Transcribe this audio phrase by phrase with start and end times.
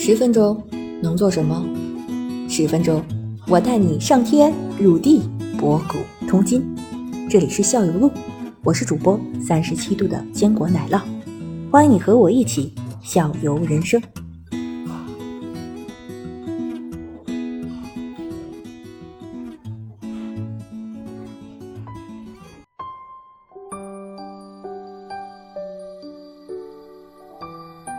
[0.00, 0.62] 十分钟
[1.02, 1.66] 能做什么？
[2.48, 3.02] 十分钟，
[3.48, 5.28] 我带你上天入地，
[5.58, 6.64] 博古通今。
[7.28, 8.08] 这里是校友录，
[8.62, 11.02] 我是主播三十七度的坚果奶酪，
[11.72, 12.72] 欢迎你和我一起
[13.02, 14.00] 校游人生。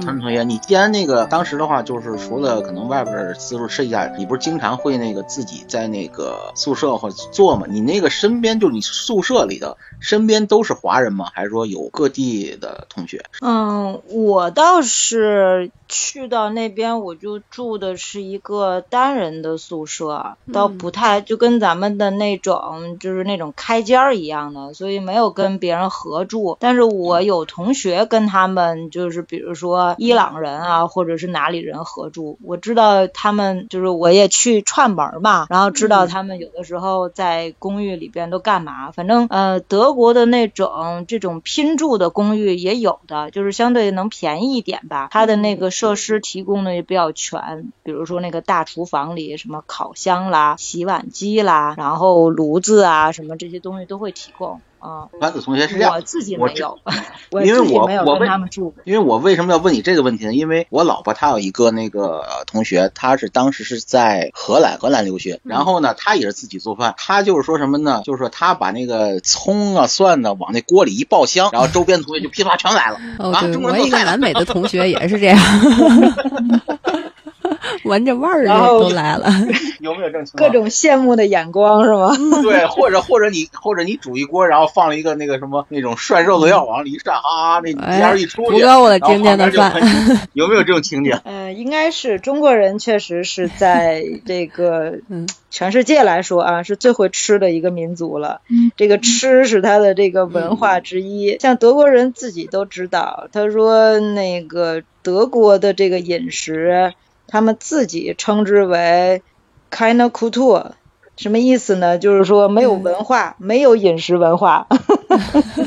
[0.00, 7.66] 陈同学，你既然那个当时的话，就是除了可能外边四处吃一下，你不是经常会那个自己在那个宿舍或者做吗？
[7.68, 11.26] 你那个身边就是你宿舍里的身边都是华人吗？
[11.34, 13.22] 还是说有各地的同学？
[13.42, 26.56] 嗯，我倒是去到那边，我就住的是一个单人的宿舍，倒不太就跟咱们的那种就是那种开间儿一样的，所以没有跟别人合住。
[26.58, 38.90] 但是我有同学跟他们就是比如说伊朗人啊，或者是哪里人合住，我知道他们就是我也去串门儿嘛，然后知道他们有的时候在公寓里边都干嘛。
[38.90, 45.08] 反正呃，德国的那种这种拼住的公寓也有的，就是相对能便宜一点吧。
[45.10, 54.60] 它的那个设施提供的也比较全，比如说那个大厨房里什么烤箱啦、洗碗机啦，然后炉子啊什么这些东西都会提供。
[54.84, 56.78] 啊，丸子同学是这样，我自己我没有，
[57.32, 58.82] 我因为自己没有跟我我为他们住过。
[58.84, 60.34] 因为我为什么要问你这个问题呢？
[60.34, 68.02] 因为我老婆她有一个那个呃同学，她是当时是在荷兰荷兰留学，然后呢，她也是自己做饭，她就是说什么呢？
[68.04, 73.00] 就是说她把那个葱啊蒜呢往那锅里一爆香，然后周边同学就噼啪全来了。
[73.18, 74.04] 哦，啊，中国我一个。
[74.04, 75.38] 南美的同学也是这样，
[77.84, 79.28] 闻着味儿然后都来了。
[79.80, 80.48] 有没有这种情各？
[80.50, 82.14] 种羡慕的眼光是吗？
[82.42, 91.18] 对，或者或者你或者你煮一锅，然后放了一个那个什么那种涮肉的料往里一涮，啊，那哎烟儿一出去，不够我的然后今天的旁边就饭 有没有这种情景？
[91.24, 98.40] 呃，应该是中国人，确实是在这个嗯全世界来说啊，是最会吃的一个民族了。
[98.76, 101.36] 这个吃是他的这个文化之一。
[101.40, 106.92] 像德国人自己都知道，他说那个德国的这个饮食，
[107.26, 109.22] 他们自己称之为
[109.70, 110.72] “keine Kultur”。
[111.16, 111.96] 什么意思呢？
[111.96, 114.66] 就是说没有文化，没有饮食文化。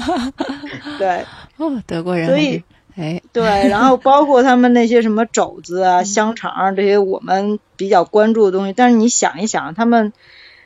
[0.99, 1.23] 对，
[1.55, 2.63] 哦，德国人所以
[2.97, 10.11] 哎，对，然后包括他们那些什么肘子啊、香肠啊这些我们比较关注的东西，但是你想一想，他们，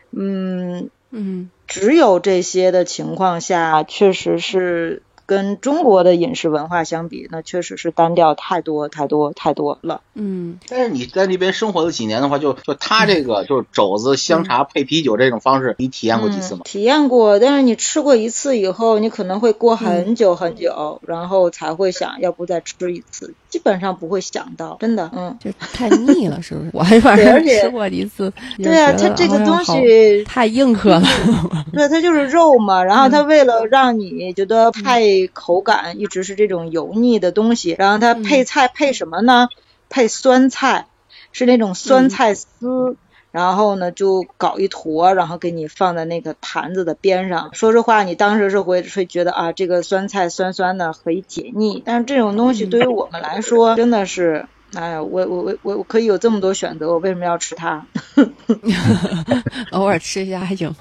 [0.09, 10.01] 嗯，嗯只有这些的情况下，确实是跟中国的饮食文化相比，那确实是单调太多太多太多了。
[10.13, 16.65] 嗯但是你在那边生活了几年的话，就就他这个就是肘子香茶配啤酒这种方式，你体验过几次吗嗯？？
[16.65, 25.37] 体验过，但是你吃过一次以后，你可能会过很久很久，然后才会想要不再吃一次，基本上不会想到，真的，嗯。
[25.39, 26.71] 就太腻了， 是不是？
[26.73, 31.03] 我还反正吃过一次，对啊，它这个东西太硬核了。
[31.73, 35.03] 对，它就是肉嘛，然后它为了让你觉得太
[35.33, 39.49] 口感一直是这种油腻的东西，然后它配菜配什么呢？
[39.89, 40.87] 配酸菜，
[41.33, 42.95] 是那种酸菜丝。
[43.31, 47.49] 然后呢，就搞一坨，然后给你放在那个盘子的边上。
[47.53, 57.85] 说实话，你当时是会会觉得啊，这个酸菜酸酸的可以解腻，但是这种东西对于我们来说真的是，哎呀，我我我我我可以有这么多选择，我为什么要吃它？
[59.71, 60.73] 偶尔吃一下还行。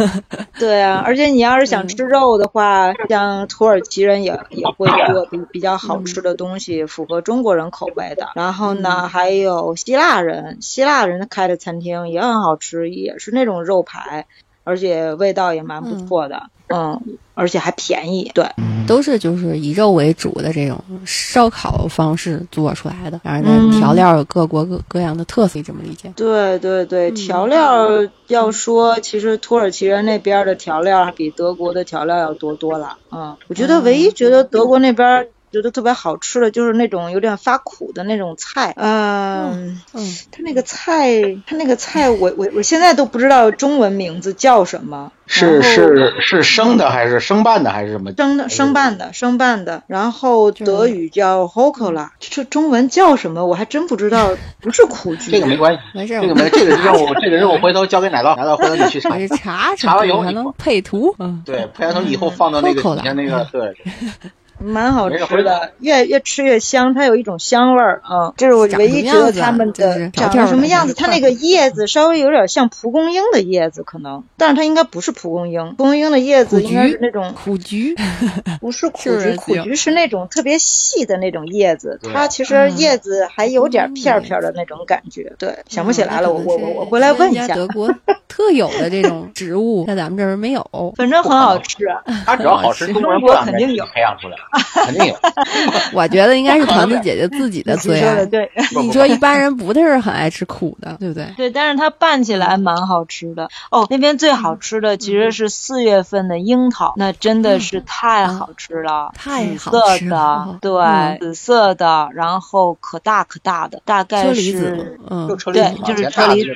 [0.58, 8.30] 对啊，而且你要是想吃肉的话，像土耳其人也也会做比比较好吃的东西，符合中国人口味的。
[8.34, 14.26] 然后呢，还有希腊人，希腊人开的餐厅也很好吃，也是那种肉排，
[14.64, 16.44] 而且味道也蛮不错的。
[16.68, 18.30] 嗯，而且还便宜。
[18.34, 18.46] 对，
[18.86, 26.12] 都是就是以肉为主的这种烧烤方式做出来的，然后调料有各国各各样的特色，这么理解。
[26.16, 27.88] 对对对，调料
[28.28, 32.98] 要说，其实土耳其人那边的调料比德国的调料要多多了。
[33.10, 38.74] 嗯，我觉得唯一觉得德国那边觉得特别好吃的就是那种有点发苦的那种菜。
[38.76, 45.12] 嗯，嗯，它那个菜，它那个菜，我我我现在都不知道中文名字叫什么。
[45.26, 48.12] 是是是生的还是生拌的还是什么？
[48.14, 55.30] 生的生拌的生拌的，然后德语叫 h o k o l a 这中文叫什么我还真不知道， 不是苦菊。
[55.30, 61.14] 这个没关系，没事， 这个没这个任务，这个任务回头交给奶酪，奶酪回头你去查查查完以后还能配图。
[61.18, 63.74] 嗯，对，配完图以后放到那个底下那个，对，
[64.58, 68.32] 蛮好吃的，越越吃越香，它有一种香味儿啊。
[68.36, 70.94] 这是我唯一觉得他们的长成什么样子。
[70.94, 75.74] 它那个叶子稍微有点像蒲公英的叶子，可能，但是它应该不是蒲公英。
[75.76, 77.94] 蒲公英的叶子应该是那种苦菊，
[78.60, 82.00] 不是苦菊， 苦菊是那种特别细的那种叶子。
[82.12, 85.32] 它其实叶子还有点片片的那种感觉。
[85.38, 87.48] 对，想不起来了，我我我我回来问一下。
[87.54, 87.92] 德国
[88.26, 90.64] 特有的这种植物，在咱们这儿没有，
[90.96, 91.78] 反正很好吃。
[92.26, 94.36] 它只要 好吃，中国肯定有培养出来。
[94.86, 95.16] 肯定有，
[95.92, 98.24] 我觉得应该是团子姐姐自己的最爱。
[98.26, 101.26] 对，你说一般人不太是很爱吃苦的，对不对？
[101.36, 103.48] 对，但是它拌起来蛮好吃的。
[103.70, 116.54] 哦，那边最好吃的其实是四月份的樱桃，那真的是太好吃了，太好吃的，对，紫色的，然后可大可大的，大概是，嗯，对，就是车厘子，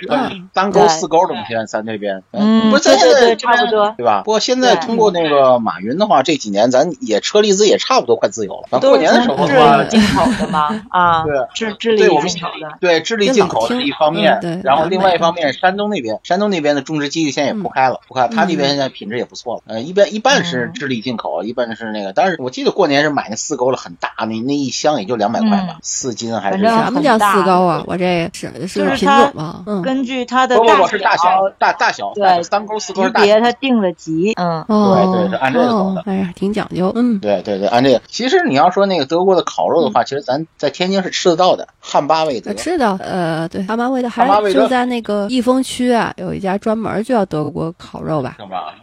[0.52, 4.22] 单沟四沟的嘛，现在咱这边，嗯，不，对对对，差不多，对吧？
[4.24, 8.78] 不过现在通过那个马云的话，这几年咱也车厘子也差不多快自由了。
[8.80, 10.68] 过年的时候智利进口的吗？
[10.92, 19.62] 啊，对，智智利进口的，对，智利进口是一方面，然后另外一方面，山东那边，山东那边的种植基地现在也铺开了，铺开，他那边现在品质也不错了。
[19.68, 27.82] 呃，一般一半是智利进口，一半是那个，但是我记得过年是买那四沟了很大，那那一箱也就两百块吧，四斤还是什么叫四沟啊？
[27.86, 29.64] 我这是是品种吗？
[29.82, 38.02] 根据它的大小，大大小，对，三沟四沟级别它定了级，嗯，对对，是按这个走的，哎呀，挺讲究，嗯，对对对，按这个。
[38.08, 48.36] 其实你要说那个德国的烤肉的话，其实咱在天津是吃得到的，汉巴味德吃的，呃，对，汉巴味德还就在那个益丰区啊，有一家专门就叫德国烤肉吧，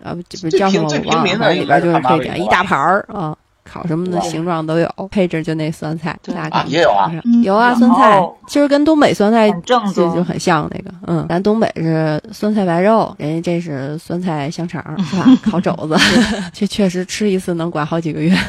[0.04, 3.36] 啊，不是叫什么我忘了，反正里边就是这点一大盘儿啊。
[3.66, 7.12] 烤什么的形状都有，配置就那酸菜，大概也有啊，
[7.44, 15.26] 有啊，酸菜其实跟东北酸菜就就很像那个，嗯，咱东北是酸菜白肉，人家这是酸菜香肠，是吧？
[15.44, 15.98] 烤肘子，
[16.54, 18.34] 这确实吃一次能管好几个月。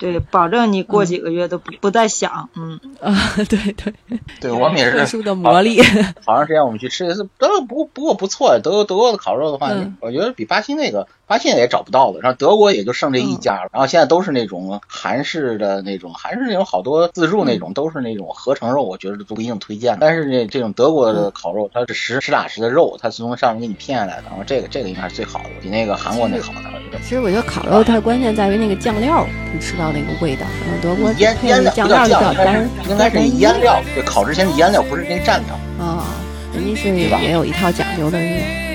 [0.00, 3.14] 对，保证你过几个月都不不再想，嗯啊，
[3.50, 3.92] 对对
[4.40, 5.78] 对，我们也是特殊的魔力。
[6.24, 19.96] 好长时间我们去吃一次，都不不过不错，德德国的烤肉的话，我觉得比巴西那个，巴西也找不到了，然后德国也就剩这一家了，然后现在都是那种韩式的那种，韩式那种好多自助那种都是那种合成肉，我觉得都不一定推荐。
[20.00, 26.60] 但是这这种德国的烤肉，它是实实打实的肉，它是从上面给你片下来的，然后这个这个应该是最好的，比那个韩国那好的。
[27.02, 30.46] 其实我觉得烤肉它关键在于那个酱料，你吃到那个味道。
[30.68, 36.06] 嗯，德国腌腌料酱料叫干，应该是腌料，对，烤之前的腌料不是那蘸料啊，
[36.52, 38.18] 人家是也有一套讲究的，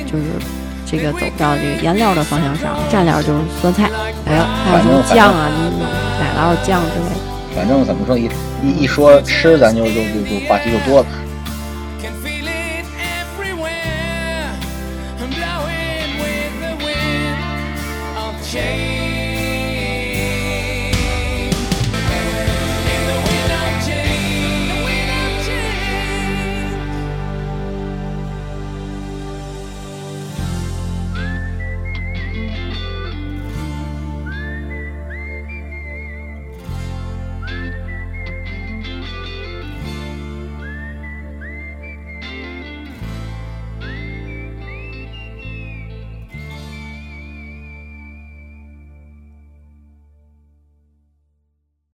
[0.06, 0.24] 就是
[0.90, 3.90] 这个走到这个腌料的方向上，蘸料就是酸菜，
[4.26, 5.80] 还有还有什么酱啊，你
[6.20, 7.22] 奶酪酱之类的。
[7.56, 8.30] 反正怎么说一
[8.64, 11.06] 一一说吃，咱就就就就话题就多了。